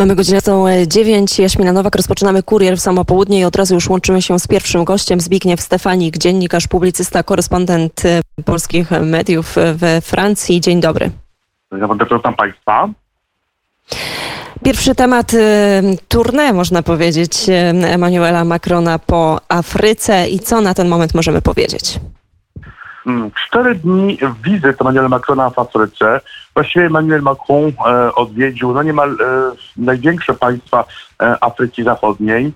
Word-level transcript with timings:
Mamy 0.00 0.14
godzinę 0.14 0.40
są 0.40 0.64
9. 0.86 1.38
Jaśmina 1.38 1.72
Nowak, 1.72 1.96
rozpoczynamy 1.96 2.42
kurier 2.42 2.76
w 2.76 2.80
samo 2.80 3.04
południe 3.04 3.40
i 3.40 3.44
od 3.44 3.56
razu 3.56 3.74
już 3.74 3.88
łączymy 3.88 4.22
się 4.22 4.38
z 4.38 4.46
pierwszym 4.46 4.84
gościem. 4.84 5.20
Zbigniew 5.20 5.60
Stefanik, 5.60 6.18
dziennikarz, 6.18 6.68
publicysta, 6.68 7.22
korespondent 7.22 8.04
e, 8.04 8.20
polskich 8.44 8.90
mediów 8.90 9.56
we 9.74 10.00
Francji. 10.00 10.60
Dzień 10.60 10.80
dobry. 10.80 11.10
Dzień 11.72 11.80
dobry, 11.80 12.06
witam 12.16 12.34
Państwa. 12.34 12.88
Pierwszy 14.64 14.94
temat 14.94 15.34
e, 15.34 15.82
tournée, 16.08 16.54
można 16.54 16.82
powiedzieć, 16.82 17.48
e, 17.48 17.70
Emanuela 17.94 18.44
Macrona 18.44 18.98
po 18.98 19.40
Afryce 19.48 20.28
i 20.28 20.38
co 20.38 20.60
na 20.60 20.74
ten 20.74 20.88
moment 20.88 21.14
możemy 21.14 21.42
powiedzieć? 21.42 22.00
Mm, 23.06 23.30
cztery 23.46 23.74
dni 23.74 24.18
wizyt 24.44 24.80
Emmanuela 24.80 25.08
Macrona 25.08 25.50
w 25.50 25.58
Afryce. 25.58 26.20
Właściwie 26.54 26.86
Emmanuel 26.86 27.22
Macron 27.22 27.72
e, 27.86 28.14
odwiedził 28.14 28.72
no 28.72 28.82
niemal 28.82 29.10
e, 29.10 29.16
największe 29.76 30.34
państwa 30.34 30.84
e, 31.22 31.44
Afryki 31.44 31.82
Zachodniej. 31.82 32.52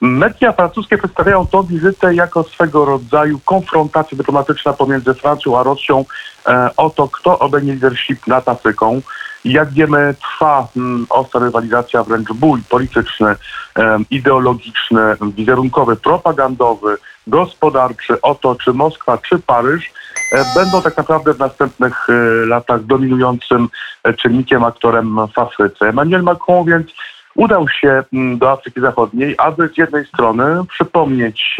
Media 0.00 0.52
francuskie 0.52 0.98
przedstawiają 0.98 1.46
tę 1.46 1.62
wizytę 1.68 2.14
jako 2.14 2.42
swego 2.42 2.84
rodzaju 2.84 3.40
konfrontacja 3.44 4.18
dyplomatyczna 4.18 4.72
pomiędzy 4.72 5.14
Francją 5.14 5.58
a 5.58 5.62
Rosją 5.62 6.04
e, 6.46 6.70
o 6.76 6.90
to, 6.90 7.08
kto 7.08 7.38
obejmie 7.38 7.72
leadership 7.72 8.26
nad 8.26 8.48
Afryką. 8.48 9.02
Jak 9.44 9.70
wiemy, 9.70 10.14
trwa 10.20 10.68
mm, 10.76 11.06
ostra 11.10 11.40
rywalizacja, 11.40 12.04
wręcz 12.04 12.32
bój 12.32 12.62
polityczny, 12.68 13.36
e, 13.78 13.98
ideologiczny, 14.10 15.16
wizerunkowy, 15.36 15.96
propagandowy, 15.96 16.96
gospodarczy 17.28 18.20
o 18.20 18.34
to, 18.34 18.54
czy 18.54 18.72
Moskwa, 18.72 19.18
czy 19.18 19.38
Paryż 19.38 19.92
e, 20.32 20.44
będą 20.54 20.82
tak 20.82 20.96
naprawdę 20.96 21.34
w 21.34 21.38
następnych 21.38 22.06
e, 22.10 22.12
latach 22.46 22.84
dominującym 22.84 23.68
e, 24.04 24.12
czynnikiem, 24.14 24.64
aktorem 24.64 25.16
w 25.34 25.38
Afryce. 25.38 25.88
Emmanuel 25.88 26.22
Macron 26.22 26.64
więc 26.64 26.86
udał 27.34 27.68
się 27.68 28.04
mm, 28.12 28.38
do 28.38 28.50
Afryki 28.50 28.80
Zachodniej, 28.80 29.34
aby 29.38 29.68
z 29.68 29.78
jednej 29.78 30.06
strony 30.06 30.64
przypomnieć 30.68 31.56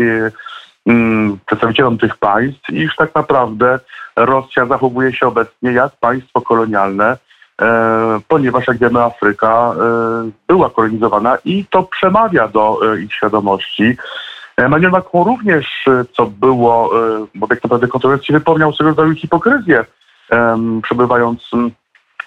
mm, 0.86 1.38
przedstawicielom 1.46 1.98
tych 1.98 2.16
państw, 2.16 2.70
iż 2.70 2.96
tak 2.96 3.14
naprawdę 3.14 3.78
Rosja 4.16 4.66
zachowuje 4.66 5.12
się 5.12 5.26
obecnie 5.26 5.72
jak 5.72 5.92
państwo 6.00 6.40
kolonialne, 6.40 7.16
ponieważ 8.28 8.66
jak 8.66 8.78
wiemy 8.78 9.02
Afryka 9.02 9.72
była 10.48 10.70
kolonizowana 10.70 11.38
i 11.44 11.64
to 11.70 11.82
przemawia 11.82 12.48
do 12.48 12.80
ich 12.94 13.14
świadomości. 13.14 13.96
Emmanuel 14.58 14.90
Macron 14.90 15.24
również, 15.24 15.84
co 16.12 16.26
było 16.26 16.90
obiektem 17.40 17.70
pewnej 17.70 17.90
kontrowersji, 17.90 18.34
wypełniał 18.34 18.72
swego 18.72 18.90
rodzaju 18.90 19.14
hipokryzję, 19.14 19.84
przebywając 20.82 21.50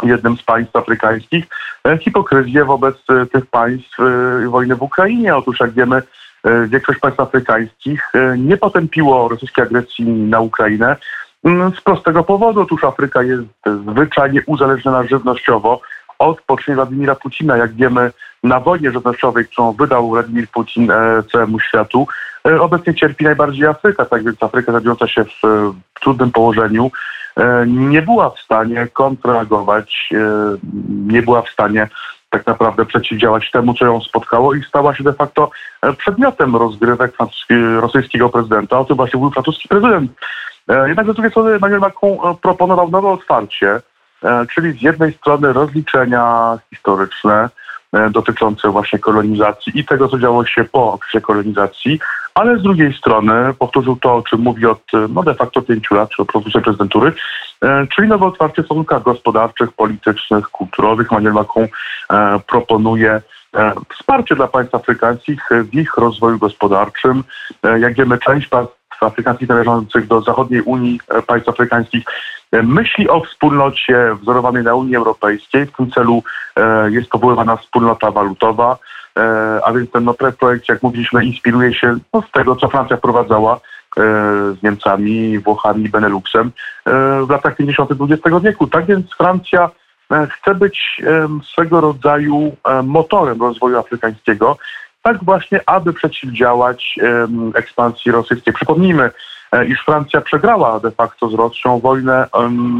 jednym 0.04 0.38
z 0.38 0.44
państw 0.44 0.76
afrykańskich, 0.76 1.46
hipokryzję 2.00 2.66
wobec 2.66 2.96
tych 3.32 3.46
państw 3.46 3.98
wojny 4.48 4.76
w 4.76 4.82
Ukrainie. 4.82 5.36
Otóż 5.36 5.60
jak 5.60 5.72
wiemy, 5.72 6.02
większość 6.68 7.00
państw 7.00 7.20
afrykańskich 7.20 8.12
nie 8.38 8.58
potępiło 8.58 9.30
rosyjskiej 9.30 9.64
agresji 9.64 10.06
na 10.06 10.40
Ukrainę 10.40 10.96
z 11.78 11.82
prostego 11.82 12.24
powodu. 12.24 12.62
Otóż 12.62 12.84
Afryka 12.84 13.24
jest 13.24 13.44
zwyczajnie 13.88 14.42
uzależniona 14.46 15.04
żywnościowo 15.04 15.82
od 16.22 16.42
poczynień 16.42 16.76
Władimira 16.76 17.16
Putina. 17.16 17.58
Jak 17.58 17.74
wiemy, 17.76 18.12
na 18.44 18.60
wojnie 18.60 18.92
żywnościowej, 18.92 19.46
którą 19.46 19.72
wydał 19.72 20.08
Władimir 20.08 20.48
Putin 20.48 20.92
e, 20.92 21.24
całemu 21.32 21.60
światu, 21.60 22.08
e, 22.48 22.62
obecnie 22.62 22.94
cierpi 22.94 23.26
najbardziej 23.26 23.66
Afryka. 23.66 24.06
Tak 24.06 24.24
więc 24.24 24.44
Afryka 24.44 24.72
znajdująca 24.72 25.08
się 25.08 25.24
w, 25.24 25.72
trudnym 26.02 26.32
położeniu 26.32 26.92
e, 27.38 27.66
nie 27.68 28.02
była 28.02 28.30
w 28.30 28.40
stanie 28.40 28.88
kontrreagować, 28.94 30.10
nie 30.90 31.22
była 31.22 31.42
w 31.42 31.50
stanie 31.50 31.88
tak 32.30 32.48
naprawdę 32.48 32.86
przeciwdziałać 32.86 33.52
temu, 33.52 33.74
co 33.74 33.86
ją 33.86 34.02
spotkało 34.02 34.54
i 34.54 34.64
stała 34.64 34.96
się 34.96 35.04
de 35.04 35.14
facto 35.14 35.52
przedmiotem 35.98 36.56
rozgrywek 36.56 37.14
rosyjskiego 37.80 38.30
prezydenta. 38.30 38.80
O 38.80 38.86
tym 38.86 38.98
właśnie 38.98 39.20
był 39.20 39.32
francuski 39.32 39.68
prezydent. 39.68 40.12
Jednak 40.88 41.06
z 41.06 41.14
drugiej 41.14 41.32
strony 41.32 41.54
Emmanuel 41.54 41.80
Macron 41.80 42.38
proponował 42.42 42.92
nowe 42.92 43.10
otwarcie, 43.10 43.82
czyli 44.54 44.80
z 44.80 44.82
jednej 44.82 45.14
strony 45.14 45.54
rozliczenia 45.54 46.58
historyczne, 46.70 47.50
E, 47.94 48.10
dotyczące 48.10 48.70
właśnie 48.70 49.00
kolonizacji 49.00 49.80
i 49.80 49.86
tego, 49.86 50.08
co 50.08 50.20
działo 50.20 50.46
się 50.46 50.64
po 50.64 50.94
okresie 50.94 51.22
kolonizacji, 51.22 52.00
ale 52.34 52.60
z 52.60 52.62
drugiej 52.62 52.94
strony 52.94 53.54
powtórzył 53.60 53.96
to, 53.96 54.16
o 54.16 54.22
czym 54.22 54.42
mówi 54.42 54.66
od 54.66 54.84
no 55.10 55.24
de 55.24 55.36
facto 55.36 55.62
pięciu 55.62 55.96
lat, 55.96 56.10
czy 56.10 56.22
od 56.22 56.28
procesu 56.28 56.62
prezydentury, 56.62 57.14
e, 57.64 57.88
czyli 57.88 58.08
nowe 58.08 58.26
otwarcie 58.26 58.62
w 58.62 58.66
stosunkach 58.66 59.04
gospodarczych, 59.04 59.72
politycznych, 59.72 60.50
kulturowych. 60.50 61.08
Emmanuel 61.12 61.34
Macron 61.34 61.68
e, 62.10 62.40
proponuje 62.48 63.22
wsparcie 63.94 64.36
dla 64.36 64.48
państw 64.48 64.76
afrykańskich 64.76 65.50
w 65.52 65.76
ich 65.76 65.98
rozwoju 65.98 66.38
gospodarczym. 66.38 67.24
Jak 67.80 67.94
wiemy, 67.94 68.18
część 68.18 68.48
państw 68.48 68.76
afrykańskich 69.02 69.50
należących 69.50 70.08
do 70.08 70.22
zachodniej 70.22 70.62
Unii 70.62 71.00
państw 71.28 71.50
afrykańskich 71.50 72.04
myśli 72.52 73.10
o 73.10 73.22
wspólnocie 73.22 74.16
wzorowanej 74.22 74.64
na 74.64 74.76
Unii 74.76 74.96
Europejskiej. 74.96 75.66
W 75.66 75.72
tym 75.72 75.92
celu 75.92 76.24
e, 76.56 76.92
jest 76.92 77.10
powoływana 77.10 77.56
wspólnota 77.56 78.12
walutowa, 78.12 78.78
e, 79.18 79.22
a 79.66 79.74
więc 79.74 79.92
ten 79.92 80.04
no, 80.04 80.14
projekt, 80.14 80.70
jak 80.70 80.84
mówiliśmy, 80.84 81.26
inspiruje 81.26 81.74
się 81.74 81.98
no, 82.14 82.22
z 82.22 82.32
tego, 82.32 82.56
co 82.56 82.68
Francja 82.68 82.98
wprowadzała 82.98 83.56
e, 83.56 83.60
z 84.60 84.64
Niemcami, 84.64 85.40
Włochami, 85.40 85.90
Beneluxem 85.90 86.52
w 87.26 87.30
latach 87.30 87.56
50. 87.56 87.90
XX 87.92 88.44
wieku. 88.44 88.68
Tak 88.68 88.86
więc 88.86 89.14
Francja 89.18 89.70
chce 90.30 90.56
być 90.56 91.02
swego 91.44 91.82
rodzaju 91.82 92.56
motorem 92.84 93.42
rozwoju 93.42 93.78
afrykańskiego, 93.78 94.58
tak 95.02 95.24
właśnie, 95.24 95.60
aby 95.66 95.94
przeciwdziałać 95.94 97.00
ekspansji 97.56 98.12
rosyjskiej. 98.12 98.54
Przypomnijmy, 98.54 99.10
E, 99.10 99.10
iż 99.68 99.84
Francja 99.86 100.22
przegrała 100.22 100.80
de 100.80 100.92
facto 100.92 101.30
z 101.30 101.34
Rosją 101.34 101.80
wojnę 101.80 102.28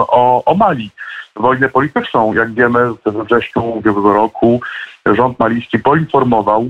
o, 0.08 0.44
o 0.46 0.56
Mali, 0.56 0.92
wojnę 1.36 1.70
polityczną. 1.70 2.34
Jak 2.34 2.54
wiemy, 2.54 2.80
we 3.06 3.24
wrześniu 3.24 3.64
ubiegłego 3.64 4.14
roku 4.14 4.62
rząd 5.06 5.40
malijski 5.40 5.80
poinformował, 5.80 6.70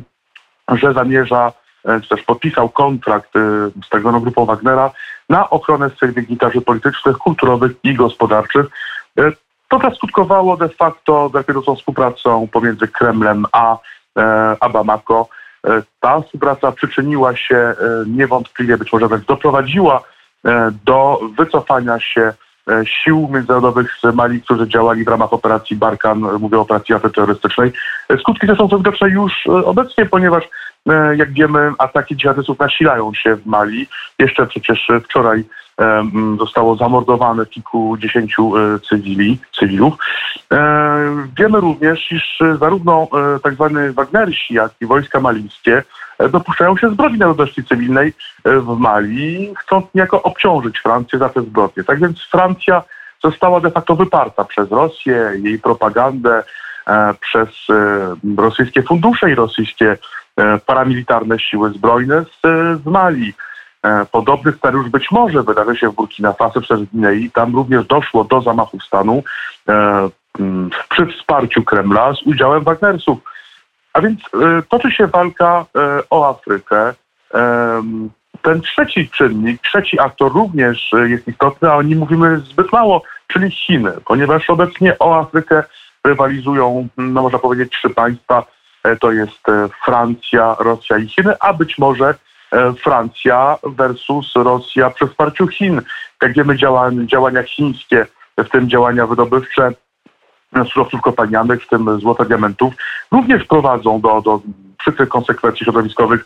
że 0.68 0.94
zamierza, 0.94 1.52
e, 1.86 2.02
czy 2.02 2.10
też 2.10 2.24
podpisał 2.24 2.70
kontrakt 2.70 3.36
e, 3.36 3.40
z 3.86 3.90
tak 3.90 4.02
zwaną 4.02 4.20
grupą 4.20 4.46
Wagnera 4.46 4.92
na 5.30 5.50
ochronę 5.50 5.90
swych 5.90 6.14
dygnitarzy 6.14 6.62
politycznych, 6.62 7.18
kulturowych 7.18 7.72
i 7.84 7.94
gospodarczych. 7.94 8.66
To 9.70 9.80
zaskutkowało 9.80 10.58
de 10.58 10.70
facto 10.70 11.30
zakrytą 11.34 11.76
współpracą 11.76 12.48
pomiędzy 12.48 12.88
Kremlem 12.88 13.46
a, 13.52 13.78
a 14.60 14.70
Bamako. 14.70 15.30
E, 15.68 15.82
ta 16.00 16.22
współpraca 16.22 16.72
przyczyniła 16.72 17.36
się 17.36 17.56
e, 17.56 17.76
niewątpliwie, 18.08 18.78
być 18.78 18.94
może 18.94 19.08
wręcz 19.08 19.26
doprowadziła 19.26 20.04
e, 20.46 20.72
do 20.86 21.20
wycofania 21.38 22.00
się 22.00 22.34
sił 22.84 23.30
międzynarodowych 23.32 23.92
z 24.04 24.16
Mali, 24.16 24.42
którzy 24.42 24.68
działali 24.68 25.04
w 25.04 25.08
ramach 25.08 25.34
operacji 25.34 25.76
Barkan, 25.76 26.20
mówię 26.20 26.58
o 26.58 26.62
operacji 26.62 26.96
antyterrorystycznej. 26.96 27.72
Skutki 28.20 28.48
te 28.48 28.56
są 28.56 28.68
widoczne 28.68 29.10
już 29.10 29.48
obecnie, 29.48 30.06
ponieważ 30.06 30.44
jak 31.16 31.34
wiemy 31.34 31.72
ataki 31.78 32.16
dżihadystów 32.16 32.60
nasilają 32.60 33.14
się 33.14 33.36
w 33.36 33.46
Mali. 33.46 33.88
Jeszcze 34.20 34.48
przecież 34.48 34.92
wczoraj 35.04 35.44
zostało 36.40 36.76
zamordowane 36.76 37.46
kilkudziesięciu 37.46 38.58
e, 38.58 38.80
cywili, 38.80 39.40
cywilów. 39.60 39.94
E, 40.54 41.28
wiemy 41.38 41.60
również, 41.60 42.12
iż 42.12 42.40
zarówno 42.60 43.08
e, 43.36 43.40
tak 43.40 43.54
zwany 43.54 43.94
Wagnersi, 43.94 44.54
jak 44.54 44.72
i 44.82 44.86
wojska 44.86 45.20
malijskie 45.20 45.84
dopuszczają 46.32 46.78
się 46.78 46.90
zbrodni 46.90 47.20
narodowości 47.20 47.64
cywilnej 47.64 48.14
w 48.46 48.78
Mali, 48.78 49.54
chcąc 49.60 49.86
niejako 49.96 50.24
obciążyć 50.24 50.80
Francję 50.80 51.20
za 51.20 51.30
te 51.30 51.42
zbrodnie. 51.42 51.84
Tak 51.84 52.00
więc 52.00 52.22
Francja 52.22 52.84
została 53.24 53.60
de 53.60 53.72
facto 53.72 53.96
wyparta 53.96 54.44
przez 54.44 54.72
Rosję, 54.72 55.32
jej 55.44 55.60
propagandę, 55.60 56.44
przez 57.20 57.50
rosyjskie 58.38 58.84
fundusze 58.84 59.32
i 59.32 59.36
rosyjskie 59.36 59.98
paramilitarne 60.66 61.40
siły 61.40 61.70
zbrojne 61.70 62.24
z, 62.24 62.42
z 62.84 62.86
Mali. 62.86 63.34
E, 63.86 64.06
podobny 64.06 64.52
scenariusz 64.52 64.90
być 64.90 65.12
może 65.12 65.44
wydarzy 65.44 65.76
się 65.76 65.90
w 65.90 65.96
Burkina 65.96 66.34
Faso 66.34 66.62
przez 66.62 66.84
Gwinei. 66.84 67.32
Tam 67.32 67.56
również 67.56 67.86
doszło 67.86 68.24
do 68.24 68.42
zamachu 68.42 68.80
stanu 68.80 69.24
e, 69.70 70.10
przy 70.90 71.06
wsparciu 71.06 71.64
Kremla 71.64 72.14
z 72.14 72.24
udziałem 72.24 72.64
Wagnersów. 72.64 73.20
A 73.94 74.02
więc 74.02 74.20
e, 74.20 74.62
toczy 74.70 74.92
się 74.92 75.08
walka 75.08 75.66
o 76.10 76.30
Afrykę. 76.30 76.94
Ten 78.42 78.62
trzeci 78.62 79.10
czynnik, 79.10 79.62
trzeci 79.62 80.00
aktor 80.00 80.34
również 80.34 80.92
jest 81.06 81.28
istotny, 81.28 81.72
a 81.72 81.76
o 81.76 81.82
nim 81.82 82.00
mówimy 82.00 82.40
zbyt 82.40 82.72
mało, 82.72 83.04
czyli 83.28 83.52
Chiny, 83.52 83.92
ponieważ 84.06 84.50
obecnie 84.50 85.00
o 85.00 85.20
Afrykę 85.20 85.64
rywalizują, 86.04 86.88
no 86.98 87.22
można 87.22 87.40
powiedzieć, 87.40 87.72
trzy 87.72 87.90
państwa. 87.90 88.46
To 89.00 89.12
jest 89.12 89.46
Francja, 89.86 90.56
Rosja 90.60 90.98
i 90.98 91.08
Chiny, 91.08 91.34
a 91.40 91.54
być 91.54 91.78
może 91.78 92.16
Francja 92.84 93.58
versus 93.64 94.36
Rosja 94.36 94.90
przy 94.90 95.08
wsparciu 95.08 95.48
Chin. 95.48 95.82
Jak 96.22 96.34
wiemy, 96.34 96.58
działania, 96.58 97.06
działania 97.06 97.44
chińskie, 97.44 98.06
w 98.38 98.50
tym 98.50 98.70
działania 98.70 99.08
wydobywcze, 99.08 99.72
surowców 100.74 101.02
kopalnianych, 101.02 101.64
w 101.64 101.68
tym 101.68 102.00
złota 102.00 102.26
diamentów, 102.26 102.74
również 103.12 103.46
prowadzą 103.46 104.02
do, 104.02 104.22
do 104.22 104.42
przykrych 104.78 105.10
konsekwencji 105.10 105.64
środowiskowych 105.64 106.26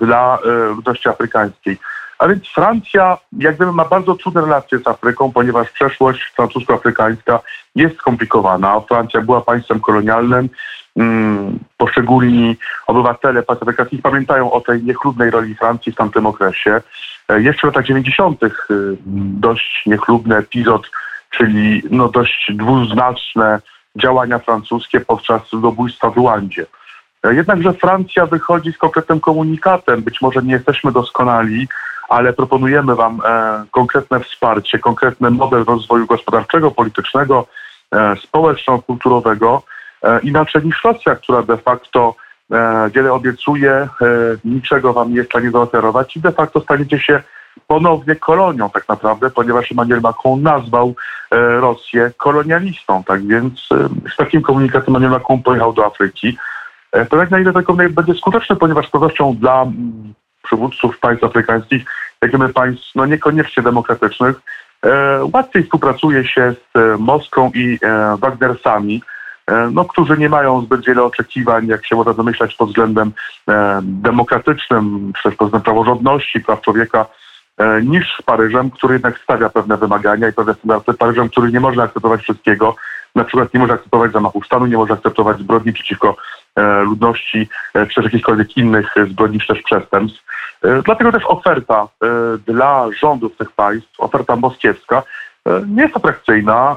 dla 0.00 0.38
ludności 0.76 1.08
afrykańskiej. 1.08 1.78
A 2.20 2.28
więc 2.28 2.48
Francja, 2.48 3.18
jak 3.38 3.56
gdyby, 3.56 3.72
ma 3.72 3.84
bardzo 3.84 4.14
trudne 4.14 4.40
relacje 4.40 4.78
z 4.78 4.86
Afryką, 4.88 5.32
ponieważ 5.32 5.70
przeszłość 5.70 6.32
francusko-afrykańska 6.36 7.38
jest 7.74 7.96
skomplikowana. 7.96 8.80
Francja 8.80 9.20
była 9.20 9.40
państwem 9.40 9.80
kolonialnym. 9.80 10.48
Mm, 10.96 11.58
poszczególni 11.76 12.56
obywatele 12.86 13.42
państw 13.42 13.62
afrykańskich 13.62 14.02
pamiętają 14.02 14.52
o 14.52 14.60
tej 14.60 14.82
niechlubnej 14.82 15.30
roli 15.30 15.54
Francji 15.54 15.92
w 15.92 15.96
tamtym 15.96 16.26
okresie. 16.26 16.80
E, 17.28 17.42
jeszcze 17.42 17.60
w 17.60 17.70
latach 17.70 17.84
90. 17.84 18.42
Y, 18.42 18.48
dość 19.40 19.82
niechlubny 19.86 20.36
epizod, 20.36 20.90
czyli 21.30 21.82
no 21.90 22.08
dość 22.08 22.52
dwuznaczne 22.54 23.60
działania 23.96 24.38
francuskie 24.38 25.00
podczas 25.00 25.52
ludobójstwa 25.52 26.10
w 26.10 26.16
Ruandzie. 26.16 26.66
E, 27.24 27.34
jednakże 27.34 27.72
Francja 27.72 28.26
wychodzi 28.26 28.72
z 28.72 28.78
konkretnym 28.78 29.20
komunikatem. 29.20 30.02
Być 30.02 30.20
może 30.20 30.42
nie 30.42 30.52
jesteśmy 30.52 30.92
doskonali, 30.92 31.68
ale 32.10 32.32
proponujemy 32.32 32.94
Wam 32.94 33.20
e, 33.24 33.64
konkretne 33.70 34.20
wsparcie, 34.20 34.78
konkretny 34.78 35.30
model 35.30 35.64
rozwoju 35.64 36.06
gospodarczego, 36.06 36.70
politycznego, 36.70 37.46
e, 37.92 38.16
społeczno-kulturowego, 38.16 39.62
e, 40.02 40.20
inaczej 40.20 40.64
niż 40.64 40.84
Rosja, 40.84 41.14
która 41.14 41.42
de 41.42 41.56
facto 41.56 42.14
wiele 42.94 43.12
obiecuje, 43.12 43.88
niczego 44.44 44.92
Wam 44.92 45.14
nie 45.14 45.22
w 45.22 45.26
stanie 45.26 45.50
zaoferować 45.50 46.16
i 46.16 46.20
de 46.20 46.32
facto 46.32 46.60
staniecie 46.60 46.98
się 46.98 47.22
ponownie 47.66 48.16
kolonią 48.16 48.70
tak 48.70 48.88
naprawdę, 48.88 49.30
ponieważ 49.30 49.72
Emmanuel 49.72 50.00
Macron 50.00 50.42
nazwał 50.42 50.94
Rosję 51.60 52.10
kolonialistą. 52.16 53.04
Tak 53.04 53.26
więc 53.26 53.68
z 54.12 54.16
takim 54.16 54.42
komunikatem 54.42 54.86
Emmanuel 54.88 55.10
Macron 55.10 55.42
pojechał 55.42 55.72
do 55.72 55.86
Afryki. 55.86 56.36
Pytanie, 56.90 57.26
na 57.30 57.40
ile 57.40 57.52
ten 57.52 57.88
będzie 57.90 58.14
skuteczny, 58.14 58.56
ponieważ 58.56 58.88
pewnością 58.88 59.36
dla 59.40 59.66
przywódców 60.42 60.98
państw 60.98 61.24
afrykańskich, 61.24 61.84
jak 62.22 62.32
wiemy 62.32 62.48
państw 62.48 62.94
no 62.94 63.06
niekoniecznie 63.06 63.62
demokratycznych, 63.62 64.40
e, 64.82 64.90
łatwiej 65.32 65.62
współpracuje 65.62 66.24
się 66.24 66.54
z 66.74 66.76
e, 66.76 66.96
Moskwą 66.98 67.50
i 67.54 67.78
e, 67.82 68.16
Wagnersami, 68.16 69.02
no, 69.72 69.84
którzy 69.84 70.18
nie 70.18 70.28
mają 70.28 70.60
zbyt 70.60 70.86
wiele 70.86 71.02
oczekiwań, 71.02 71.66
jak 71.66 71.86
się 71.86 71.96
można 71.96 72.14
domyślać, 72.14 72.54
pod 72.54 72.68
względem 72.68 73.12
demokratycznym, 73.82 75.12
też 75.22 75.34
pod 75.34 75.48
względem 75.48 75.60
praworządności, 75.60 76.40
praw 76.40 76.60
człowieka, 76.60 77.06
niż 77.82 78.16
z 78.18 78.22
Paryżem, 78.22 78.70
który 78.70 78.94
jednak 78.94 79.18
stawia 79.18 79.48
pewne 79.48 79.76
wymagania 79.76 80.28
i 80.28 80.32
pewne 80.32 80.54
standardy. 80.54 80.94
Paryżem, 80.94 81.28
który 81.28 81.52
nie 81.52 81.60
może 81.60 81.82
akceptować 81.82 82.22
wszystkiego, 82.22 82.76
na 83.14 83.24
przykład 83.24 83.54
nie 83.54 83.60
może 83.60 83.72
akceptować 83.72 84.12
zamachu 84.12 84.42
stanu, 84.42 84.66
nie 84.66 84.76
może 84.76 84.94
akceptować 84.94 85.38
zbrodni 85.38 85.72
przeciwko 85.72 86.16
ludności, 86.82 87.48
e, 87.74 87.86
czy 87.86 87.94
też 87.94 88.04
jakichkolwiek 88.04 88.56
innych 88.56 88.94
czy 89.40 89.46
też 89.46 89.62
przestępstw. 89.62 90.24
E, 90.62 90.82
dlatego 90.82 91.12
też 91.12 91.22
oferta 91.26 91.88
dla 92.46 92.86
rządów 93.00 93.36
tych 93.36 93.52
państw, 93.52 94.00
oferta 94.00 94.36
moskiewska, 94.36 95.02
nie 95.66 95.82
jest 95.82 95.96
atrakcyjna, 95.96 96.76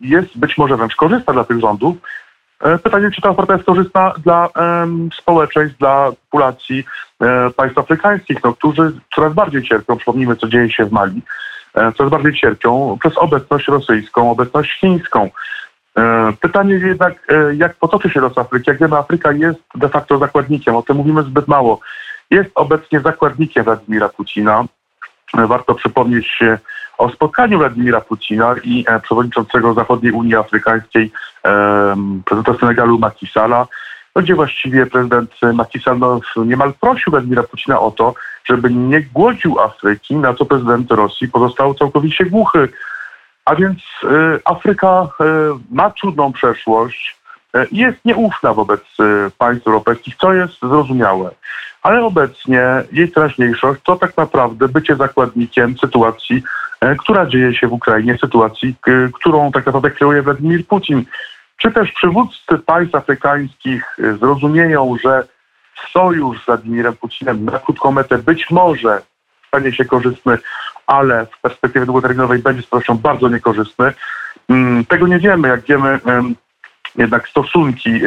jest 0.00 0.38
być 0.38 0.58
może 0.58 0.76
wręcz 0.76 0.96
korzystna 0.96 1.32
dla 1.32 1.44
tych 1.44 1.60
rządów. 1.60 1.96
Pytanie, 2.82 3.10
czy 3.10 3.22
ta 3.22 3.30
oferta 3.30 3.52
jest 3.52 3.66
korzystna 3.66 4.14
dla 4.24 4.48
społeczeństw, 5.18 5.78
dla 5.78 6.12
populacji 6.12 6.84
e, 7.20 7.50
państw 7.50 7.78
afrykańskich, 7.78 8.44
no, 8.44 8.54
którzy 8.54 8.92
coraz 9.14 9.34
bardziej 9.34 9.62
cierpią. 9.62 9.96
Przypomnijmy, 9.96 10.36
co 10.36 10.48
dzieje 10.48 10.70
się 10.70 10.84
w 10.84 10.92
Mali. 10.92 11.22
E, 11.74 11.92
coraz 11.92 12.10
bardziej 12.10 12.34
cierpią 12.34 12.96
przez 13.00 13.18
obecność 13.18 13.68
rosyjską, 13.68 14.30
obecność 14.30 14.80
chińską. 14.80 15.30
E, 15.98 16.32
pytanie 16.40 16.74
jednak, 16.74 17.14
e, 17.28 17.54
jak 17.54 17.74
potoczy 17.74 18.10
się 18.10 18.20
los 18.20 18.38
Afryki? 18.38 18.70
Jak 18.70 18.78
wiemy, 18.78 18.96
Afryka 18.96 19.32
jest 19.32 19.60
de 19.74 19.88
facto 19.88 20.18
zakładnikiem, 20.18 20.76
o 20.76 20.82
tym 20.82 20.96
mówimy 20.96 21.22
zbyt 21.22 21.48
mało. 21.48 21.80
Jest 22.30 22.50
obecnie 22.54 23.00
zakładnikiem 23.00 23.64
Władimira 23.64 24.08
Putina. 24.08 24.64
Warto 25.34 25.74
przypomnieć 25.74 26.40
o 26.98 27.10
spotkaniu 27.10 27.58
Władimira 27.58 28.00
Putina 28.00 28.54
i 28.64 28.84
przewodniczącego 29.02 29.74
Zachodniej 29.74 30.12
Unii 30.12 30.36
Afrykańskiej, 30.36 31.12
prezydenta 32.24 32.60
Senegalu 32.60 32.98
Macky 32.98 33.26
Salla, 33.26 33.66
gdzie 34.16 34.34
właściwie 34.34 34.86
prezydent 34.86 35.30
Macky 35.54 35.80
Sall 35.80 35.98
no, 35.98 36.20
niemal 36.36 36.72
prosił 36.80 37.10
Władimira 37.10 37.42
Putina 37.42 37.80
o 37.80 37.90
to, 37.90 38.14
żeby 38.44 38.70
nie 38.70 39.00
głodził 39.02 39.60
Afryki, 39.60 40.16
na 40.16 40.34
co 40.34 40.44
prezydent 40.44 40.90
Rosji 40.90 41.28
pozostał 41.28 41.74
całkowicie 41.74 42.24
głuchy. 42.24 42.68
A 43.50 43.54
więc 43.54 43.78
y, 44.04 44.40
Afryka 44.44 45.02
y, 45.02 45.24
ma 45.70 45.90
trudną 45.90 46.32
przeszłość 46.32 47.16
y, 47.56 47.66
i 47.70 47.76
jest 47.76 48.04
nieufna 48.04 48.54
wobec 48.54 48.80
y, 48.80 49.30
państw 49.38 49.66
europejskich, 49.66 50.16
co 50.16 50.32
jest 50.32 50.60
zrozumiałe. 50.62 51.30
Ale 51.82 52.04
obecnie 52.04 52.62
jej 52.92 53.12
teraźniejszość 53.12 53.80
to 53.82 53.96
tak 53.96 54.16
naprawdę 54.16 54.68
bycie 54.68 54.96
zakładnikiem 54.96 55.78
sytuacji, 55.78 56.42
y, 56.84 56.96
która 56.96 57.26
dzieje 57.26 57.54
się 57.54 57.68
w 57.68 57.72
Ukrainie, 57.72 58.18
sytuacji, 58.18 58.74
y, 58.88 59.10
którą 59.12 59.52
tak 59.52 59.66
naprawdę 59.66 59.90
kreuje 59.90 60.22
Władimir 60.22 60.66
Putin. 60.66 61.04
Czy 61.56 61.70
też 61.70 61.92
przywódcy 61.92 62.58
państw 62.66 62.94
afrykańskich 62.94 63.96
zrozumieją, 64.18 64.96
że 65.04 65.24
sojusz 65.92 66.42
z 66.42 66.46
Władimirem 66.46 66.96
Putinem 66.96 67.44
na 67.44 67.58
krótką 67.58 67.92
metę 67.92 68.18
być 68.18 68.50
może 68.50 69.02
stanie 69.50 69.72
się 69.72 69.84
korzystny, 69.84 70.38
ale 70.86 71.26
w 71.26 71.40
perspektywie 71.40 71.86
długoterminowej 71.86 72.38
będzie 72.38 72.62
z 72.62 72.66
pewnością 72.66 72.98
bardzo 72.98 73.28
niekorzystny. 73.28 73.92
Mm, 74.48 74.84
tego 74.84 75.06
nie 75.06 75.18
wiemy, 75.18 75.48
jak 75.48 75.60
wiemy, 75.60 76.00
jednak 76.96 77.28
stosunki 77.28 78.00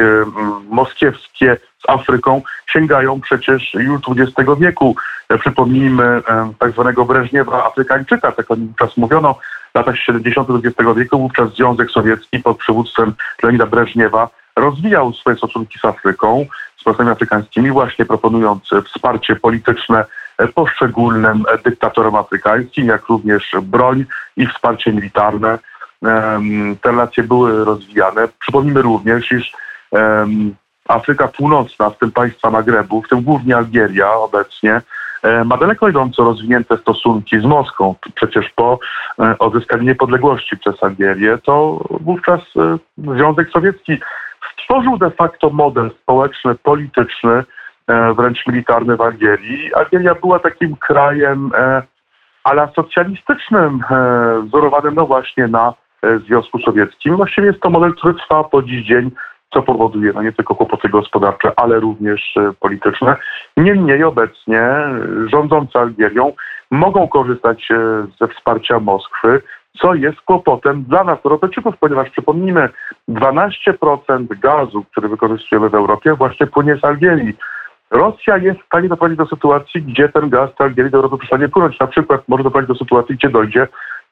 moskiewskie 0.68 1.56
z 1.86 1.90
Afryką 1.90 2.42
sięgają 2.66 3.20
przecież 3.20 3.74
już 3.74 4.00
XX 4.08 4.50
wieku. 4.60 4.96
Przypomnijmy 5.40 6.22
tak 6.58 6.72
zwanego 6.72 7.04
Breżniewa 7.04 7.66
Afrykańczyka, 7.66 8.32
tak 8.32 8.50
o 8.50 8.56
nim 8.56 8.68
wówczas 8.68 8.96
mówiono. 8.96 9.38
W 9.72 9.78
latach 9.78 9.98
70. 9.98 10.48
XX 10.50 10.90
wieku 10.96 11.18
wówczas 11.18 11.54
Związek 11.54 11.90
Sowiecki 11.90 12.38
pod 12.38 12.58
przywództwem 12.58 13.14
Leonida 13.42 13.66
Breżniewa 13.66 14.28
rozwijał 14.56 15.12
swoje 15.12 15.36
stosunki 15.36 15.78
z 15.78 15.84
Afryką, 15.84 16.46
z 16.76 16.84
państwami 16.84 17.10
afrykańskimi, 17.10 17.70
właśnie 17.70 18.04
proponując 18.04 18.70
wsparcie 18.84 19.36
polityczne 19.36 20.04
poszczególnym 20.54 21.44
dyktatorom 21.64 22.14
afrykańskim, 22.14 22.86
jak 22.86 23.06
również 23.06 23.56
broń 23.62 24.04
i 24.36 24.46
wsparcie 24.46 24.92
militarne. 24.92 25.58
Te 26.80 26.90
relacje 26.90 27.22
były 27.22 27.64
rozwijane. 27.64 28.28
Przypomnijmy 28.38 28.82
również, 28.82 29.32
iż 29.32 29.52
Afryka 30.88 31.28
Północna, 31.28 31.90
w 31.90 31.98
tym 31.98 32.12
państwa 32.12 32.50
Magrebu, 32.50 33.02
w 33.02 33.08
tym 33.08 33.22
głównie 33.22 33.56
Algieria 33.56 34.12
obecnie, 34.12 34.82
e, 35.22 35.44
ma 35.44 35.56
daleko 35.56 35.88
idąco 35.88 36.24
rozwinięte 36.24 36.76
stosunki 36.76 37.40
z 37.40 37.44
Moskwą. 37.44 37.94
Przecież 38.14 38.50
po 38.56 38.78
e, 39.18 39.38
odzyskaniu 39.38 39.82
niepodległości 39.82 40.56
przez 40.56 40.82
Algierię, 40.82 41.38
to 41.44 41.84
wówczas 41.90 42.40
e, 42.56 42.78
Związek 42.98 43.50
Sowiecki 43.50 43.98
stworzył 44.52 44.98
de 44.98 45.10
facto 45.10 45.50
model 45.50 45.90
społeczny, 46.02 46.54
polityczny, 46.54 47.44
wręcz 48.16 48.46
militarny 48.46 48.96
w 48.96 49.00
Algierii. 49.00 49.74
Algieria 49.74 50.14
była 50.14 50.38
takim 50.38 50.76
krajem 50.76 51.50
ale 52.44 52.68
socjalistycznym, 52.76 53.80
wzorowanym 54.46 54.94
no 54.94 55.06
właśnie 55.06 55.48
na 55.48 55.74
Związku 56.26 56.58
Sowieckim. 56.58 57.16
Właściwie 57.16 57.46
jest 57.46 57.60
to 57.60 57.70
model, 57.70 57.94
który 57.94 58.14
trwa 58.14 58.44
po 58.44 58.62
dziś 58.62 58.86
dzień 58.86 59.10
co 59.54 59.62
powoduje 59.62 60.12
no 60.12 60.22
nie 60.22 60.32
tylko 60.32 60.54
kłopoty 60.54 60.88
gospodarcze, 60.88 61.52
ale 61.56 61.80
również 61.80 62.36
e, 62.36 62.52
polityczne. 62.60 63.16
Niemniej 63.56 64.04
obecnie 64.04 64.60
e, 64.60 64.98
rządzący 65.32 65.78
Algierią 65.78 66.32
mogą 66.70 67.08
korzystać 67.08 67.70
e, 67.70 67.76
ze 68.20 68.28
wsparcia 68.28 68.80
Moskwy, 68.80 69.42
co 69.80 69.94
jest 69.94 70.20
kłopotem 70.20 70.84
dla 70.84 71.04
nas, 71.04 71.18
Europejczyków, 71.24 71.74
ponieważ 71.80 72.10
przypomnijmy, 72.10 72.68
12% 73.08 74.38
gazu, 74.40 74.84
który 74.90 75.08
wykorzystujemy 75.08 75.68
w 75.68 75.74
Europie, 75.74 76.14
właśnie 76.14 76.46
płynie 76.46 76.76
z 76.76 76.84
Algierii. 76.84 77.36
Rosja 77.94 78.36
jest 78.36 78.60
w 78.60 78.66
stanie 78.66 78.88
doprowadzić 78.88 79.18
do 79.18 79.26
sytuacji, 79.26 79.82
gdzie 79.82 80.08
ten 80.08 80.30
gaz 80.30 80.50
Algierii 80.58 80.90
do 80.90 80.98
Europy 80.98 81.18
przestanie 81.18 81.48
płynąć. 81.48 81.80
Na 81.80 81.86
przykład 81.86 82.22
może 82.28 82.44
doprowadzić 82.44 82.68
do 82.68 82.84
sytuacji, 82.84 83.14
gdzie 83.14 83.30
dojdzie 83.30 83.68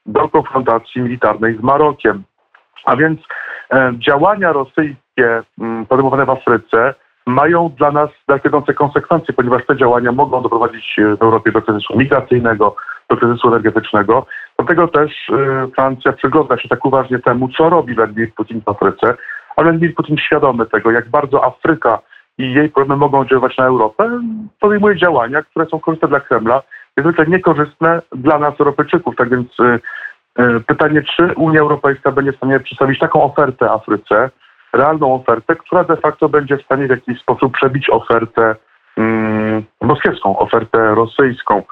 do 0.07 0.29
konfrontacji 0.29 1.03
militarnej 1.03 1.57
z 1.57 1.63
Marokiem. 1.63 2.23
A 2.85 2.97
więc 2.97 3.21
e, 3.73 3.93
działania 3.99 4.53
rosyjskie 4.53 5.43
m, 5.61 5.87
podejmowane 5.89 6.27
w 6.27 6.31
Afryce 6.31 6.95
mają 7.27 7.69
dla 7.69 7.91
nas 7.91 8.11
daleko 8.29 8.63
konsekwencje, 8.75 9.35
ponieważ 9.35 9.67
te 9.67 9.77
działania 9.77 10.13
mogą 10.13 10.43
doprowadzić 10.43 10.99
e, 10.99 11.17
w 11.17 11.23
Europie 11.23 11.53
do 11.53 11.63
kryzysu 11.63 11.99
migracyjnego, 11.99 12.77
do 13.11 13.17
kryzysu 13.17 13.49
energetycznego. 13.49 14.27
Dlatego 14.59 14.89
też 14.89 15.31
e, 15.31 15.69
Francja 15.75 16.13
przygląda 16.13 16.59
się 16.59 16.69
tak 16.69 16.85
uważnie 16.85 17.19
temu, 17.19 17.49
co 17.49 17.71
robi 17.71 17.95
Władimir 17.95 18.35
Putin 18.35 18.61
w 18.61 18.69
Afryce, 18.69 19.15
a 19.57 19.63
Władimir 19.63 19.95
Putin 19.95 20.17
świadomy 20.17 20.67
tego, 20.67 20.91
jak 20.91 21.09
bardzo 21.09 21.45
Afryka 21.45 21.99
i 22.39 22.53
jej 22.53 22.69
problemy 22.69 23.01
mogą 23.01 23.21
oddziaływać 23.21 23.57
na 23.57 23.67
Europę, 23.67 24.21
podejmuje 24.61 24.97
działania, 24.97 25.43
które 25.43 25.67
są 25.67 25.81
korzystne 25.81 26.09
dla 26.09 26.21
Kremla, 26.21 26.63
niezwykle 26.97 27.27
niekorzystne 27.27 28.03
dla 28.13 28.39
nas, 28.39 28.61
Europejczyków. 28.61 29.17
Tak 29.17 29.31
więc 29.31 29.49
e, 29.61 30.61
Pytanie, 30.67 31.03
czy 31.17 31.35
Unia 31.37 31.61
Europejska 31.61 32.13
będzie 32.13 32.33
w 32.33 32.37
stanie 32.37 32.61
przedstawić 32.61 32.99
taką 32.99 33.23
ofertę 33.23 33.71
Afryce, 33.71 34.31
realną 34.73 35.15
ofertę, 35.15 35.57
która 35.57 35.85
de 35.85 35.97
facto 35.97 36.29
będzie 36.29 36.57
w 36.57 36.63
stanie 36.63 36.87
w 36.87 36.91
jakiś 36.91 37.21
sposób 37.21 37.53
przebić 37.55 37.91
ofertę 37.91 38.57
mm, 38.97 39.65
moskiewską, 39.81 40.39
ofertę 40.39 40.95
rosyjską. 40.95 41.63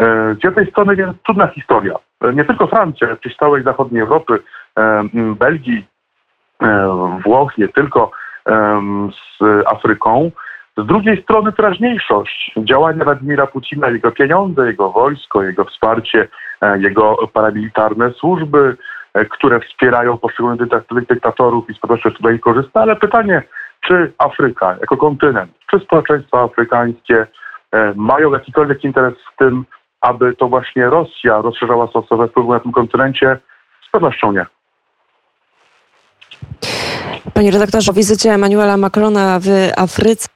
E, 0.00 0.34
z 0.34 0.44
jednej 0.44 0.70
strony 0.70 0.96
więc 0.96 1.16
trudna 1.26 1.46
historia. 1.46 1.94
Nie 2.34 2.44
tylko 2.44 2.66
Francja, 2.66 3.08
ale 3.08 3.16
całej 3.38 3.62
zachodniej 3.62 4.02
Europy, 4.02 4.38
Belgii, 5.14 5.86
Włoch, 7.24 7.58
nie 7.58 7.68
tylko 7.68 8.10
z 9.40 9.66
Afryką. 9.66 10.30
Z 10.76 10.86
drugiej 10.86 11.22
strony 11.22 11.52
teraźniejszość 11.52 12.54
działania 12.56 13.04
Władimira 13.04 13.46
Putina, 13.46 13.88
jego 13.88 14.12
pieniądze, 14.12 14.66
jego 14.66 14.90
wojsko, 14.90 15.42
jego 15.42 15.64
wsparcie, 15.64 16.28
jego 16.78 17.16
paramilitarne 17.32 18.10
służby, 18.12 18.76
które 19.30 19.60
wspierają 19.60 20.18
poszczególnych 20.18 20.68
dyktatorów 21.08 21.70
i 21.70 21.74
pewnością 21.74 22.10
tutaj 22.10 22.38
korzysta, 22.38 22.80
ale 22.80 22.96
pytanie, 22.96 23.42
czy 23.80 24.12
Afryka 24.18 24.76
jako 24.80 24.96
kontynent, 24.96 25.52
czy 25.70 25.80
społeczeństwa 25.80 26.42
afrykańskie 26.42 27.26
mają 27.94 28.32
jakikolwiek 28.32 28.84
interes 28.84 29.14
w 29.34 29.36
tym, 29.38 29.64
aby 30.00 30.34
to 30.36 30.48
właśnie 30.48 30.86
Rosja 30.86 31.42
rozszerzała 31.42 31.86
stosowe 31.86 32.28
wpływy 32.28 32.48
na 32.48 32.60
tym 32.60 32.72
kontynencie? 32.72 33.38
Z 33.88 33.90
pewnością 33.90 34.32
nie. 34.32 34.46
Panie 37.40 37.50
redaktorze, 37.50 37.90
o 37.90 37.94
wizycie 37.94 38.30
Emmanuela 38.30 38.76
Macrona 38.76 39.38
w 39.40 39.48
Afryce 39.76 40.28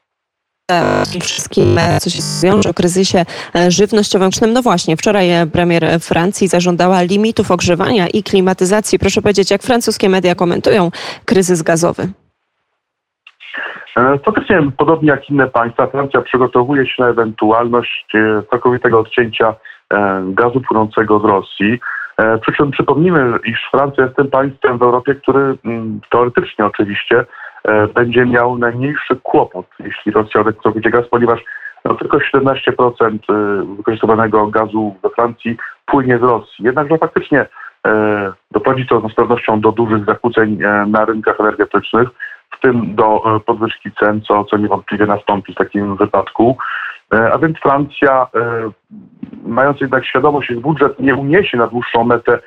wszystkim, 1.23 1.79
co 2.01 2.11
się 2.11 2.23
wiąże 2.43 2.71
o 2.71 2.75
kryzysie 2.75 3.25
żywnościowym. 3.69 4.31
No 4.53 4.63
właśnie, 4.63 4.97
wczoraj 4.97 5.29
premier 5.53 5.85
Francji 6.01 6.49
zażądała 6.49 7.03
limitów 7.03 7.51
ogrzewania 7.51 8.07
i 8.09 8.23
klimatyzacji. 8.23 8.99
Proszę 8.99 9.23
powiedzieć, 9.23 9.51
jak 9.51 9.63
francuskie 9.63 10.09
media 10.09 10.35
komentują 10.35 10.91
kryzys 11.25 11.63
gazowy? 11.63 12.09
E, 13.97 14.19
faktycznie, 14.25 14.71
podobnie 14.77 15.11
jak 15.11 15.31
inne 15.31 15.47
państwa, 15.47 15.87
Francja 15.87 16.23
przygotowuje 16.23 16.87
się 16.87 17.03
na 17.03 17.09
ewentualność 17.09 18.07
e, 18.15 18.43
całkowitego 18.51 19.01
odcięcia 19.01 19.55
e, 19.95 20.25
gazu 20.29 20.61
płynącego 20.61 21.21
z 21.21 21.25
Rosji. 21.25 21.81
Przy 22.43 22.53
czym 22.53 22.71
przypomnijmy, 22.71 23.39
iż 23.45 23.69
Francja 23.71 24.05
jest 24.05 24.17
tym 24.17 24.31
państwem 24.31 24.79
w 24.79 24.83
Europie, 24.83 25.15
który 25.15 25.59
mm, 25.65 26.01
teoretycznie 26.11 26.67
oczywiście 26.67 27.25
będzie 27.95 28.27
miał 28.27 28.59
najmniejszy 28.59 29.17
kłopot, 29.23 29.67
jeśli 29.79 30.13
Rosja 30.13 30.41
odetnie 30.41 30.91
gaz, 30.91 31.09
ponieważ 31.11 31.41
no, 31.85 31.95
tylko 31.95 32.19
17% 32.19 33.19
wykorzystywanego 33.77 34.47
gazu 34.47 34.97
we 35.03 35.11
Francji 35.11 35.57
płynie 35.87 36.19
z 36.19 36.23
Rosji. 36.23 36.65
Jednakże 36.65 36.99
faktycznie 36.99 37.47
doprowadzi 38.51 38.87
to 38.87 39.09
z 39.09 39.15
pewnością 39.15 39.61
do 39.61 39.73
dużych 39.73 40.05
zakłóceń 40.05 40.59
na 40.87 41.05
rynkach 41.05 41.41
energetycznych 41.41 42.09
w 42.51 42.61
tym 42.61 42.95
do 42.95 43.37
e, 43.37 43.41
podwyżki 43.41 43.91
cen, 44.01 44.21
co, 44.23 44.45
co 44.45 44.57
niewątpliwie 44.57 45.07
nastąpi 45.07 45.53
w 45.53 45.57
takim 45.57 45.97
wypadku. 45.97 46.57
E, 47.13 47.33
a 47.33 47.39
więc 47.39 47.59
Francja, 47.59 48.27
e, 48.35 48.71
mając 49.47 49.81
jednak 49.81 50.07
świadomość, 50.07 50.49
że 50.49 50.57
budżet 50.57 51.01
nie 51.01 51.15
uniesie 51.15 51.59
na 51.59 51.67
dłuższą 51.67 52.05
metę 52.05 52.39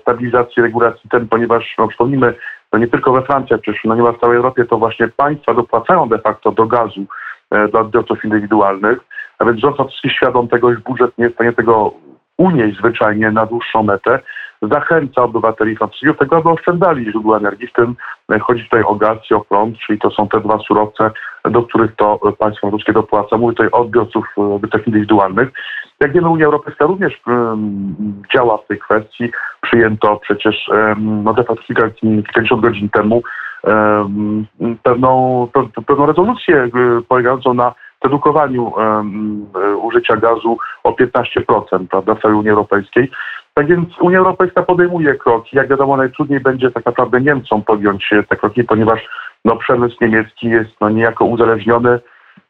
stabilizacji, 0.00 0.62
regulacji 0.62 1.10
cen, 1.10 1.28
ponieważ, 1.28 1.74
no 1.78 1.88
przypomnijmy, 1.88 2.34
no 2.72 2.78
nie 2.78 2.88
tylko 2.88 3.12
we 3.12 3.22
Francji, 3.22 3.56
przecież 3.62 3.84
no 3.84 3.94
niemal 3.94 4.16
w 4.16 4.20
całej 4.20 4.36
Europie 4.36 4.64
to 4.64 4.78
właśnie 4.78 5.08
państwa 5.08 5.54
dopłacają 5.54 6.08
de 6.08 6.18
facto 6.18 6.52
do 6.52 6.66
gazu 6.66 7.04
dla 7.70 7.80
odbiorców 7.80 8.24
indywidualnych, 8.24 8.98
a 9.38 9.44
więc 9.44 9.60
rząd 9.60 9.78
jest 9.78 10.16
świadom 10.16 10.48
tego, 10.48 10.72
że 10.72 10.80
budżet 10.80 11.18
nie 11.18 11.24
jest 11.24 11.34
w 11.34 11.36
stanie 11.36 11.52
tego 11.52 11.92
unieść 12.36 12.78
zwyczajnie 12.78 13.30
na 13.30 13.46
dłuższą 13.46 13.82
metę, 13.82 14.18
zachęca 14.62 15.22
obywateli 15.22 15.76
francuskich 15.76 16.08
do 16.08 16.14
tego, 16.14 16.36
aby 16.36 16.48
oszczędzali 16.48 17.04
źródła 17.04 17.36
energii, 17.36 17.66
w 17.66 17.72
tym 17.72 17.96
e, 18.32 18.38
chodzi 18.38 18.64
tutaj 18.64 18.82
o 18.82 18.94
gaz 18.94 19.18
i 19.30 19.34
o 19.34 19.40
prąd, 19.40 19.78
czyli 19.78 19.98
to 19.98 20.10
są 20.10 20.28
te 20.28 20.40
dwa 20.40 20.58
surowce, 20.58 21.10
do 21.44 21.62
których 21.62 21.96
to 21.96 22.18
państwo 22.38 22.60
francuskie 22.60 22.92
dopłaca. 22.92 23.36
Mówię 23.36 23.56
tutaj 23.56 23.70
o 23.72 23.78
odbiorców 23.78 24.24
e, 24.38 24.80
indywidualnych. 24.86 25.48
Jak 26.00 26.12
wiemy, 26.12 26.28
Unia 26.28 26.46
Europejska 26.46 26.86
również 26.86 27.20
um, 27.26 28.22
działa 28.34 28.58
w 28.58 28.66
tej 28.66 28.78
kwestii. 28.78 29.30
Przyjęto 29.60 30.16
przecież 30.16 30.68
um, 30.68 31.24
no 31.24 31.34
de 31.34 31.44
facto 31.44 31.62
kilka, 31.62 31.90
kilkadziesiąt 31.90 32.62
godzin 32.62 32.88
temu 32.88 33.22
um, 33.62 34.46
pewną, 34.82 35.48
pe, 35.52 35.82
pewną 35.86 36.06
rezolucję 36.06 36.68
polegającą 37.08 37.54
na 37.54 37.74
redukowaniu 38.04 38.64
um, 38.64 39.46
użycia 39.82 40.16
gazu 40.16 40.58
o 40.84 40.90
15% 40.90 41.86
prawda, 41.90 42.14
w 42.14 42.20
całej 42.20 42.36
Unii 42.36 42.50
Europejskiej. 42.50 43.10
Tak 43.58 43.66
więc 43.66 43.88
Unia 44.00 44.18
Europejska 44.18 44.62
podejmuje 44.62 45.14
kroki. 45.14 45.56
Jak 45.56 45.68
wiadomo, 45.68 45.96
najtrudniej 45.96 46.40
będzie 46.40 46.70
tak 46.70 46.86
naprawdę 46.86 47.20
Niemcom 47.20 47.62
podjąć 47.62 48.10
te 48.28 48.36
kroki, 48.36 48.64
ponieważ 48.64 49.00
no, 49.44 49.56
przemysł 49.56 49.96
niemiecki 50.00 50.48
jest 50.48 50.70
no, 50.80 50.90
niejako 50.90 51.24
uzależniony 51.24 52.00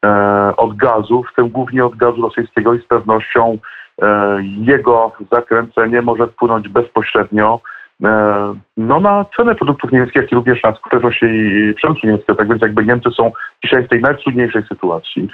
e, 0.04 0.52
od 0.56 0.76
gazu, 0.76 1.24
w 1.32 1.34
tym 1.36 1.48
głównie 1.48 1.84
od 1.84 1.96
gazu 1.96 2.22
rosyjskiego 2.22 2.74
i 2.74 2.80
z 2.80 2.84
pewnością 2.84 3.58
e, 4.02 4.38
jego 4.42 5.12
zakręcenie 5.32 6.02
może 6.02 6.26
wpłynąć 6.26 6.68
bezpośrednio 6.68 7.60
e, 8.04 8.54
no, 8.76 9.00
na 9.00 9.24
cenę 9.36 9.54
produktów 9.54 9.92
niemieckich, 9.92 10.22
jak 10.22 10.32
i 10.32 10.34
również 10.34 10.62
na 10.62 10.74
skuteczność 10.74 11.20
przemysłu 11.76 12.00
niemieckiego. 12.04 12.34
Tak 12.34 12.48
więc 12.48 12.62
jakby 12.62 12.84
Niemcy 12.84 13.10
są 13.10 13.32
dzisiaj 13.64 13.84
w 13.84 13.88
tej 13.88 14.00
najtrudniejszej 14.00 14.62
sytuacji. 14.62 15.28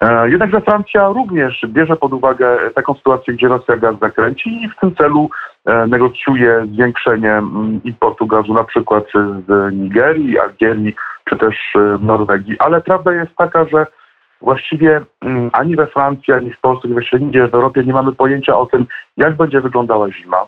E, 0.00 0.30
jednakże 0.30 0.60
Francja 0.60 1.08
również 1.08 1.60
bierze 1.66 1.96
pod 1.96 2.12
uwagę 2.12 2.70
taką 2.74 2.94
sytuację, 2.94 3.34
gdzie 3.34 3.48
Rosja 3.48 3.76
gaz 3.76 3.98
zakręci 4.00 4.62
i 4.62 4.68
w 4.68 4.76
tym 4.76 4.94
celu 4.94 5.30
e, 5.64 5.86
negocjuje 5.86 6.66
zwiększenie 6.72 7.32
mm, 7.32 7.80
importu 7.84 8.26
gazu 8.26 8.54
na 8.54 8.64
przykład 8.64 9.04
z 9.48 9.74
Nigerii, 9.74 10.38
Algierii 10.38 10.94
czy 11.24 11.36
też 11.36 11.56
e, 11.76 11.98
Norwegii. 12.00 12.56
Ale 12.58 12.80
prawda 12.80 13.12
jest 13.12 13.36
taka, 13.36 13.64
że 13.64 13.86
właściwie 14.40 15.00
mm, 15.20 15.50
ani 15.52 15.76
we 15.76 15.86
Francji, 15.86 16.34
ani 16.34 16.52
w 16.52 16.60
Polsce, 16.60 16.82
ani 16.84 16.94
właściwie 16.94 17.24
nigdzie 17.24 17.48
w 17.48 17.54
Europie 17.54 17.84
nie 17.84 17.92
mamy 17.92 18.12
pojęcia 18.12 18.58
o 18.58 18.66
tym, 18.66 18.86
jak 19.16 19.36
będzie 19.36 19.60
wyglądała 19.60 20.12
zima, 20.12 20.46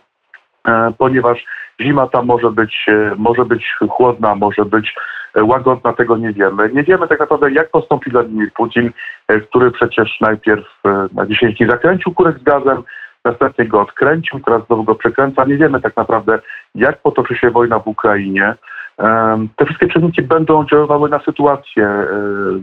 ponieważ 0.98 1.44
zima 1.80 2.06
tam 2.06 2.26
może 2.26 2.50
być, 2.50 2.86
może 3.16 3.44
być 3.44 3.76
chłodna, 3.88 4.34
może 4.34 4.64
być 4.64 4.94
łagodna, 5.40 5.92
tego 5.92 6.16
nie 6.16 6.32
wiemy. 6.32 6.70
Nie 6.72 6.82
wiemy 6.82 7.08
tak 7.08 7.20
naprawdę, 7.20 7.52
jak 7.52 7.70
postąpi 7.70 8.10
Władimir 8.10 8.52
Putin, 8.52 8.90
e, 9.28 9.40
który 9.40 9.70
przecież 9.70 10.20
najpierw 10.20 10.66
e, 10.86 11.06
na 11.12 11.26
10 11.26 11.58
dni 11.58 11.66
zakręcił 11.66 12.14
kurek 12.14 12.38
z 12.38 12.42
gazem, 12.42 12.82
następnie 13.24 13.64
go 13.64 13.80
odkręcił, 13.80 14.40
teraz 14.40 14.66
znowu 14.66 14.84
go 14.84 14.94
przekręca. 14.94 15.44
Nie 15.44 15.56
wiemy 15.56 15.80
tak 15.80 15.96
naprawdę, 15.96 16.38
jak 16.74 17.02
potoczy 17.02 17.36
się 17.36 17.50
wojna 17.50 17.78
w 17.78 17.86
Ukrainie. 17.86 18.54
Te 19.56 19.64
wszystkie 19.64 19.88
czynniki 19.88 20.22
będą 20.22 20.58
oddziaływały 20.58 21.08
na 21.08 21.18
sytuację 21.18 21.86
e, 21.86 22.06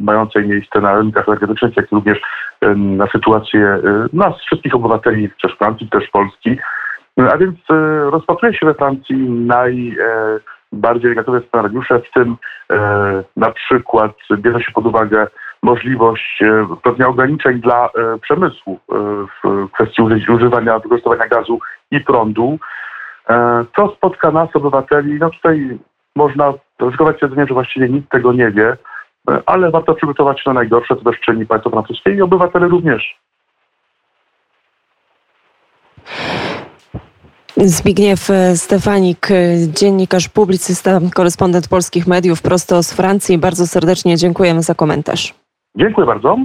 mającej 0.01 0.47
miejsce 0.47 0.81
na 0.81 0.95
rynkach 0.97 1.27
energetycznych, 1.27 1.77
jak 1.77 1.91
również 1.91 2.21
na 2.75 3.07
sytuację 3.07 3.77
nas, 4.13 4.35
wszystkich 4.45 4.75
obywateli, 4.75 5.29
też 5.41 5.55
Francji, 5.57 5.89
też 5.89 6.09
Polski. 6.09 6.57
A 7.33 7.37
więc 7.37 7.57
rozpatruje 8.09 8.53
się 8.53 8.65
we 8.65 8.73
Francji 8.73 9.15
naj 9.29 9.97
bardziej 10.71 11.09
negatywne 11.09 11.41
scenariusze, 11.47 11.99
w 11.99 12.11
tym 12.13 12.37
e, 12.71 13.23
na 13.37 13.51
przykład 13.51 14.11
bierze 14.37 14.61
się 14.61 14.71
pod 14.71 14.85
uwagę 14.85 15.27
możliwość 15.63 16.41
e, 16.41 16.67
pewnych 16.83 17.09
ograniczeń 17.09 17.61
dla 17.61 17.85
e, 17.85 18.17
przemysłu 18.21 18.79
e, 18.91 18.95
w 19.43 19.71
kwestii 19.71 20.01
używania, 20.31 20.79
wykorzystywania 20.79 21.27
gazu 21.27 21.59
i 21.91 21.99
prądu. 21.99 22.59
E, 23.29 23.65
co 23.75 23.95
spotka 23.95 24.31
nas, 24.31 24.49
obywateli? 24.53 25.13
No 25.13 25.29
tutaj 25.29 25.79
można 26.15 26.53
ryzykować 26.79 27.15
stwierdzenie, 27.15 27.47
że 27.47 27.53
właściwie 27.53 27.89
nikt 27.89 28.09
tego 28.11 28.33
nie 28.33 28.51
wie, 28.51 28.77
e, 29.29 29.41
ale 29.45 29.71
warto 29.71 29.93
przygotować 29.93 30.43
się 30.43 30.49
na 30.49 30.53
najgorsze, 30.53 30.95
co 30.95 31.11
też 31.11 31.19
czyni 31.19 31.45
państwo 31.45 31.69
francuskie 31.69 32.11
i 32.11 32.21
obywatele 32.21 32.67
również. 32.67 33.19
Zbigniew 37.65 38.29
Stefanik, 38.55 39.27
dziennikarz, 39.67 40.29
publicysta, 40.29 40.99
korespondent 41.13 41.67
polskich 41.67 42.07
mediów 42.07 42.41
prosto 42.41 42.83
z 42.83 42.93
Francji. 42.93 43.37
Bardzo 43.37 43.67
serdecznie 43.67 44.17
dziękujemy 44.17 44.63
za 44.63 44.75
komentarz. 44.75 45.35
Dziękuję 45.75 46.07
bardzo. 46.07 46.37